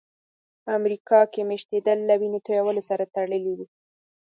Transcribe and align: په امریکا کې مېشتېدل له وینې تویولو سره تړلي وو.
په 0.63 0.69
امریکا 0.79 1.19
کې 1.31 1.41
مېشتېدل 1.49 1.97
له 2.09 2.15
وینې 2.21 2.39
تویولو 2.45 2.81
سره 2.89 3.03
تړلي 3.15 3.41
وو. 3.57 3.65